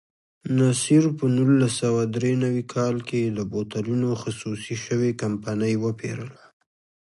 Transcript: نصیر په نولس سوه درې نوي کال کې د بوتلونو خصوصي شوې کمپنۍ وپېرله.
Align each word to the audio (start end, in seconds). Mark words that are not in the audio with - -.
نصیر 0.57 1.03
په 1.17 1.25
نولس 1.35 1.73
سوه 1.81 2.01
درې 2.15 2.31
نوي 2.43 2.63
کال 2.73 2.95
کې 3.09 3.21
د 3.25 3.39
بوتلونو 3.51 4.09
خصوصي 4.21 4.75
شوې 4.85 5.11
کمپنۍ 5.21 5.73
وپېرله. 5.83 6.43